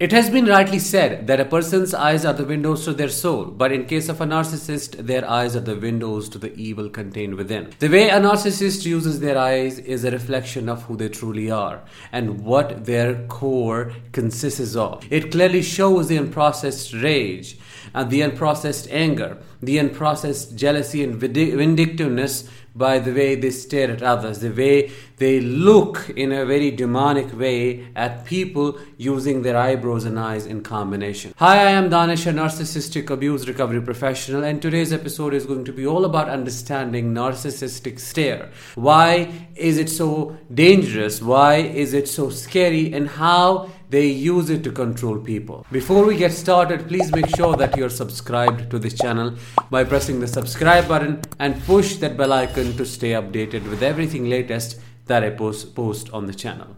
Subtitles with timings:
[0.00, 3.44] It has been rightly said that a person's eyes are the windows to their soul,
[3.44, 7.34] but in case of a narcissist, their eyes are the windows to the evil contained
[7.34, 7.74] within.
[7.80, 11.82] The way a narcissist uses their eyes is a reflection of who they truly are
[12.12, 15.04] and what their core consists of.
[15.12, 17.58] It clearly shows the unprocessed rage
[17.92, 22.48] and the unprocessed anger, the unprocessed jealousy and vindictiveness
[22.80, 27.38] by the way they stare at others, the way they look in a very demonic
[27.38, 31.34] way at people using their eyebrows and eyes in combination.
[31.36, 35.72] Hi, I am Danish, a narcissistic abuse recovery professional, and today's episode is going to
[35.74, 38.50] be all about understanding narcissistic stare.
[38.76, 41.20] Why is it so dangerous?
[41.20, 42.94] Why is it so scary?
[42.94, 45.66] And how they use it to control people.
[45.72, 49.34] Before we get started, please make sure that you're subscribed to this channel
[49.68, 54.30] by pressing the subscribe button and push that bell icon to stay updated with everything
[54.30, 56.76] latest that I post, post on the channel.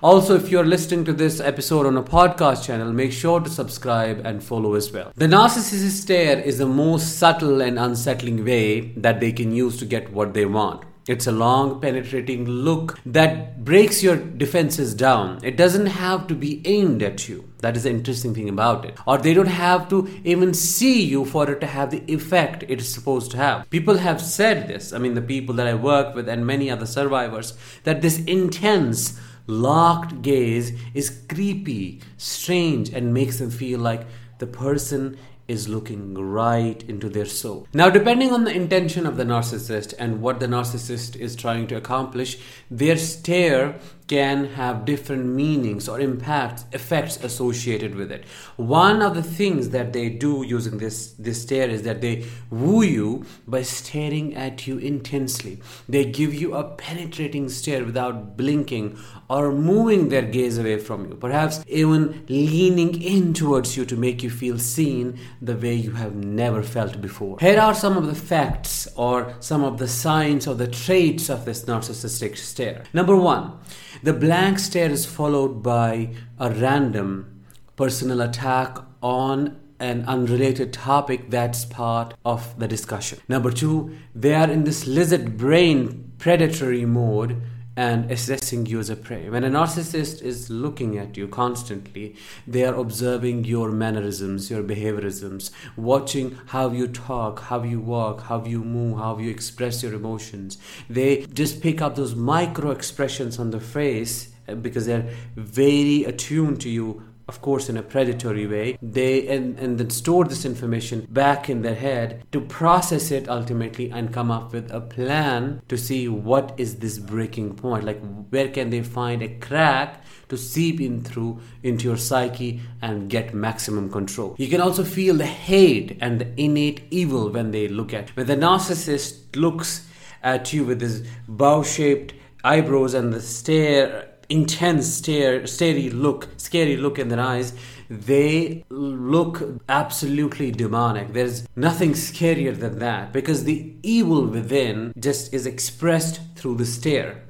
[0.00, 4.24] Also, if you're listening to this episode on a podcast channel, make sure to subscribe
[4.24, 5.12] and follow as well.
[5.16, 9.84] The narcissist stare is the most subtle and unsettling way that they can use to
[9.84, 10.84] get what they want.
[11.08, 15.40] It's a long, penetrating look that breaks your defenses down.
[15.42, 17.50] It doesn't have to be aimed at you.
[17.60, 18.94] That is the interesting thing about it.
[19.06, 22.86] Or they don't have to even see you for it to have the effect it's
[22.90, 23.70] supposed to have.
[23.70, 26.84] People have said this, I mean, the people that I work with and many other
[26.84, 34.06] survivors, that this intense, locked gaze is creepy, strange, and makes them feel like
[34.40, 35.16] the person
[35.48, 37.66] is looking right into their soul.
[37.72, 41.76] Now, depending on the intention of the narcissist and what the narcissist is trying to
[41.76, 42.38] accomplish,
[42.70, 48.24] their stare can have different meanings or impacts, effects associated with it.
[48.56, 52.82] One of the things that they do using this, this stare is that they woo
[52.82, 55.60] you by staring at you intensely.
[55.88, 58.98] They give you a penetrating stare without blinking
[59.28, 64.22] or moving their gaze away from you, perhaps even leaning in towards you to make
[64.22, 67.36] you feel seen the way you have never felt before.
[67.40, 71.44] Here are some of the facts or some of the signs or the traits of
[71.44, 72.84] this narcissistic stare.
[72.94, 73.58] Number one,
[74.02, 77.44] the blank stare is followed by a random
[77.76, 83.18] personal attack on an unrelated topic that's part of the discussion.
[83.28, 87.40] Number two, they are in this lizard brain predatory mode
[87.78, 89.30] and assessing you as a prey.
[89.30, 95.52] When a narcissist is looking at you constantly, they are observing your mannerisms, your behaviorisms,
[95.76, 100.58] watching how you talk, how you walk, how you move, how you express your emotions.
[100.90, 106.60] They just pick up those micro expressions on the face uh, because they're very attuned
[106.62, 108.78] to you of course in a predatory way.
[108.80, 113.90] They and, and then store this information back in their head to process it ultimately
[113.90, 117.84] and come up with a plan to see what is this breaking point.
[117.84, 118.00] Like
[118.30, 123.34] where can they find a crack to seep in through into your psyche and get
[123.34, 124.34] maximum control?
[124.38, 128.26] You can also feel the hate and the innate evil when they look at when
[128.26, 129.86] the narcissist looks
[130.22, 136.98] at you with his bow-shaped eyebrows and the stare intense stare scary look scary look
[136.98, 137.52] in their eyes
[137.90, 141.12] they look absolutely demonic.
[141.12, 147.22] There's nothing scarier than that because the evil within just is expressed through the stare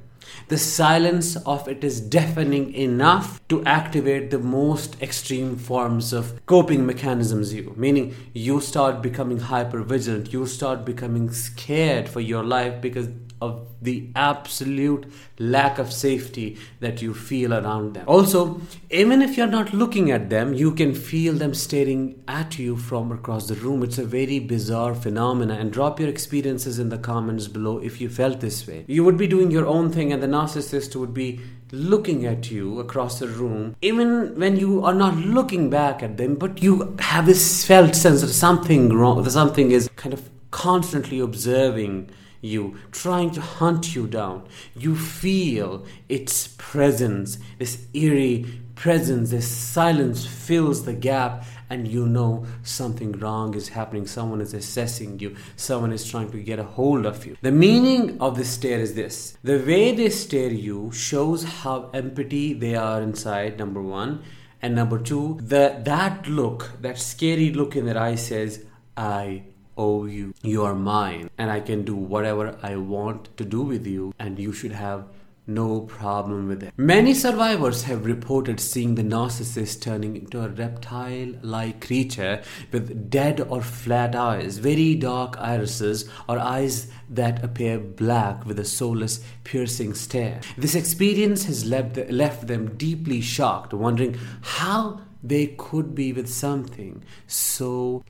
[0.49, 6.85] the silence of it is deafening enough to activate the most extreme forms of coping
[6.87, 12.81] mechanisms you meaning you start becoming hyper vigilant you start becoming scared for your life
[12.81, 13.09] because
[13.41, 18.05] of the absolute lack of safety that you feel around them.
[18.09, 18.61] Also,
[18.91, 23.13] even if you're not looking at them, you can feel them staring at you from
[23.13, 23.83] across the room.
[23.85, 25.59] It's a very bizarre phenomenon.
[25.59, 28.85] And drop your experiences in the comments below if you felt this way.
[28.89, 31.41] You would be doing your own thing, and the narcissist would be
[31.73, 36.35] looking at you across the room, even when you are not looking back at them,
[36.35, 41.21] but you have this felt sense that something wrong, that something is kind of constantly
[41.21, 44.47] observing you, trying to hunt you down.
[44.75, 52.47] You feel its presence, this eerie presence, this silence fills the gap, and you know
[52.63, 54.07] something wrong is happening.
[54.07, 57.37] Someone is assessing you, someone is trying to get a hold of you.
[57.43, 62.53] The meaning of this stare is this the way they stare you shows how empty
[62.53, 64.23] they are inside, number one.
[64.61, 68.65] And number two, the, that look, that scary look in their eye says,
[68.97, 69.45] I
[69.77, 70.35] owe you.
[70.43, 74.37] You are mine, and I can do whatever I want to do with you, and
[74.37, 75.07] you should have
[75.49, 76.73] no problem with it.
[76.77, 83.41] Many survivors have reported seeing the narcissist turning into a reptile like creature with dead
[83.41, 89.95] or flat eyes, very dark irises, or eyes that appear black with a soulless, piercing
[89.95, 90.41] stare.
[90.59, 97.03] This experience has left, left them deeply shocked, wondering how they could be with something
[97.27, 98.05] so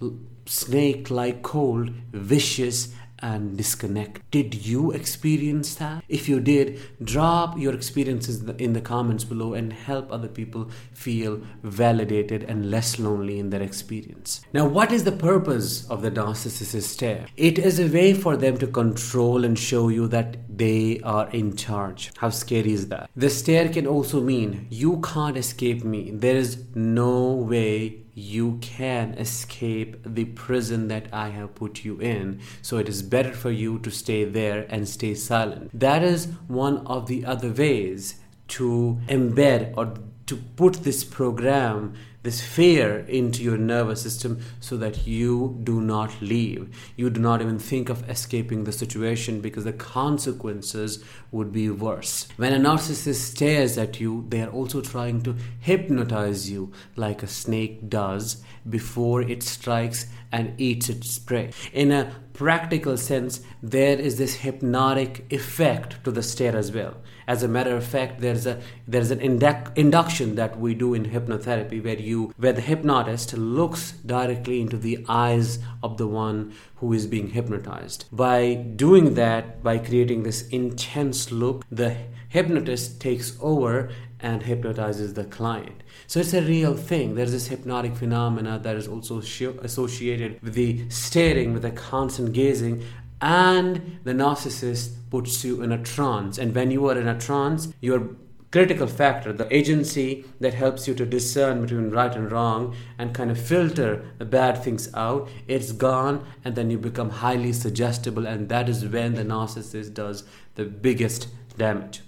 [0.45, 4.23] snake like cold, vicious, and disconnect.
[4.31, 6.05] Did you experience that?
[6.09, 11.41] If you did, drop your experiences in the comments below and help other people feel
[11.63, 14.41] validated and less lonely in their experience.
[14.53, 17.27] Now, what is the purpose of the narcissist's stare?
[17.37, 21.57] It is a way for them to control and show you that they are in
[21.57, 22.13] charge.
[22.17, 23.11] How scary is that?
[23.17, 26.11] The stare can also mean you can't escape me.
[26.13, 32.41] There is no way you can escape the prison that I have put you in.
[32.63, 35.71] So it is better for you to stay there and stay silent.
[35.79, 38.17] That is one of the other ways
[38.49, 39.95] to embed or
[40.27, 41.95] to put this program
[42.29, 46.69] this fear into your nervous system so that you do not leave.
[46.95, 52.29] You do not even think of escaping the situation because the consequences would be worse.
[52.37, 57.27] When a narcissist stares at you, they are also trying to hypnotize you like a
[57.27, 61.53] snake does before it strikes and eats its prey.
[61.73, 66.95] In a practical sense, there is this hypnotic effect to the stare as well.
[67.27, 71.07] As a matter of fact, there's a there's an induc- induction that we do in
[71.07, 76.93] hypnotherapy where you where the hypnotist looks directly into the eyes of the one who
[76.93, 78.05] is being hypnotized.
[78.13, 81.97] By doing that, by creating this intense look, the
[82.29, 83.91] hypnotist takes over
[84.21, 85.83] and hypnotizes the client.
[86.07, 87.15] So it's a real thing.
[87.15, 92.85] There's this hypnotic phenomena that is also associated with the staring, with the constant gazing,
[93.21, 96.39] and the narcissist puts you in a trance.
[96.39, 98.09] And when you are in a trance, your
[98.51, 103.31] critical factor, the agency that helps you to discern between right and wrong and kind
[103.31, 108.49] of filter the bad things out, it's gone, and then you become highly suggestible, and
[108.49, 110.25] that is when the narcissist does
[110.55, 112.03] the biggest damage.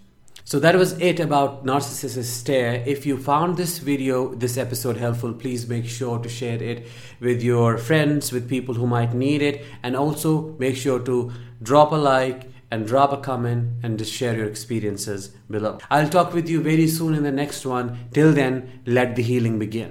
[0.45, 2.83] So that was it about narcissist stare.
[2.85, 6.89] If you found this video, this episode helpful, please make sure to share it
[7.21, 11.31] with your friends, with people who might need it, and also make sure to
[11.63, 15.79] drop a like and drop a comment and just share your experiences below.
[15.91, 18.09] I'll talk with you very soon in the next one.
[18.13, 19.89] Till then, let the healing begin.